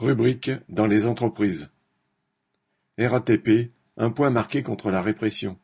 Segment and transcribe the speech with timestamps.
[0.00, 1.70] Rubrique dans les entreprises.
[3.00, 5.58] RATP, un point marqué contre la répression.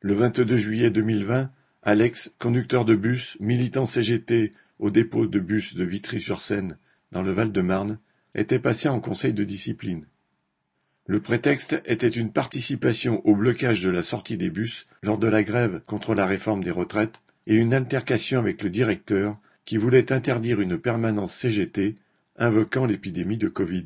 [0.00, 1.50] Le 22 juillet 2020,
[1.82, 6.78] Alex, conducteur de bus, militant CGT au dépôt de bus de Vitry-sur-Seine,
[7.10, 7.98] dans le Val-de-Marne,
[8.34, 10.06] était passé en conseil de discipline.
[11.04, 15.42] Le prétexte était une participation au blocage de la sortie des bus lors de la
[15.42, 19.34] grève contre la réforme des retraites et une altercation avec le directeur
[19.66, 21.98] qui voulait interdire une permanence CGT
[22.42, 23.84] invoquant l'épidémie de Covid.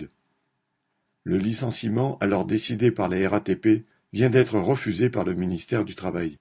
[1.25, 6.39] Le licenciement alors décidé par la RATP vient d'être refusé par le ministère du Travail.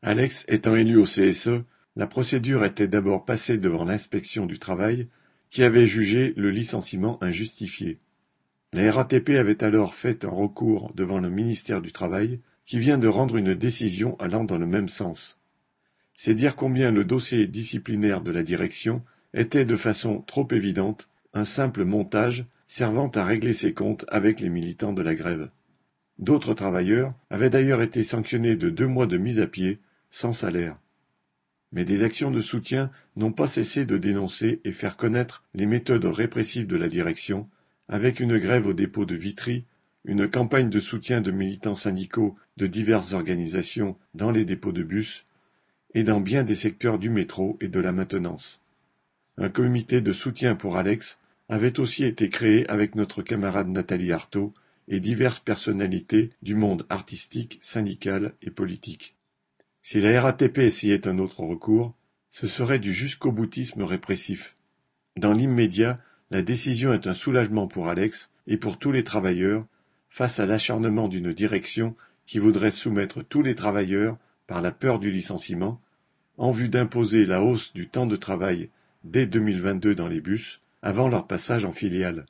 [0.00, 1.62] Alex étant élu au CSE,
[1.96, 5.06] la procédure était d'abord passée devant l'inspection du travail
[5.50, 7.98] qui avait jugé le licenciement injustifié.
[8.72, 13.06] La RATP avait alors fait un recours devant le ministère du Travail qui vient de
[13.06, 15.38] rendre une décision allant dans le même sens.
[16.14, 19.02] C'est dire combien le dossier disciplinaire de la direction
[19.34, 24.48] était de façon trop évidente un simple montage servant à régler ses comptes avec les
[24.48, 25.50] militants de la grève.
[26.18, 30.76] D'autres travailleurs avaient d'ailleurs été sanctionnés de deux mois de mise à pied sans salaire.
[31.72, 36.04] Mais des actions de soutien n'ont pas cessé de dénoncer et faire connaître les méthodes
[36.04, 37.48] répressives de la direction,
[37.88, 39.64] avec une grève au dépôt de Vitry,
[40.04, 45.24] une campagne de soutien de militants syndicaux de diverses organisations dans les dépôts de bus,
[45.94, 48.60] et dans bien des secteurs du métro et de la maintenance.
[49.36, 54.52] Un comité de soutien pour Alex avait aussi été créé avec notre camarade Nathalie Arthaud
[54.88, 59.16] et diverses personnalités du monde artistique, syndical et politique.
[59.82, 61.94] Si la RATP essayait un autre recours,
[62.30, 64.54] ce serait du jusqu'au-boutisme répressif.
[65.16, 65.96] Dans l'immédiat,
[66.30, 69.66] la décision est un soulagement pour Alex et pour tous les travailleurs
[70.08, 71.94] face à l'acharnement d'une direction
[72.26, 75.80] qui voudrait soumettre tous les travailleurs, par la peur du licenciement,
[76.36, 78.70] en vue d'imposer la hausse du temps de travail
[79.04, 82.26] dès 2022 dans les bus, avant leur passage en filiale.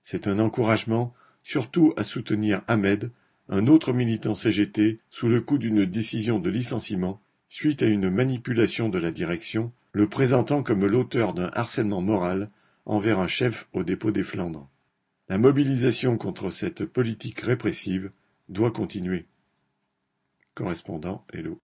[0.00, 3.10] C'est un encouragement surtout à soutenir Ahmed,
[3.48, 8.88] un autre militant CGT, sous le coup d'une décision de licenciement suite à une manipulation
[8.88, 12.46] de la direction, le présentant comme l'auteur d'un harcèlement moral
[12.84, 14.68] envers un chef au dépôt des Flandres.
[15.28, 18.10] La mobilisation contre cette politique répressive
[18.48, 19.26] doit continuer.
[20.54, 21.54] Correspondant Hello.